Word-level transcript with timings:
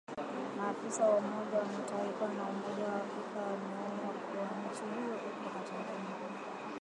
Maafisa 0.57 1.05
wa 1.05 1.17
Umoja 1.17 1.57
wa 1.57 1.65
Mataifa 1.65 2.25
na 2.27 2.43
Umoja 2.43 2.83
wa 2.83 2.95
Afrika 2.95 3.39
wameonya 3.49 4.07
kuwa 4.19 4.47
nchi 4.67 4.81
hiyo 4.93 5.15
iko 5.15 5.49
hatarini 5.53 6.13